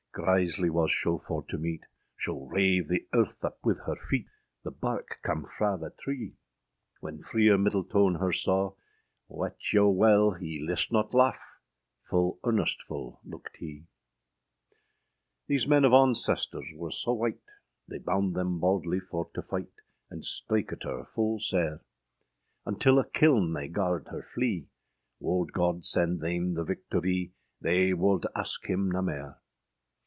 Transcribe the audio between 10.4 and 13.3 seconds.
list not laugh, Full earnestful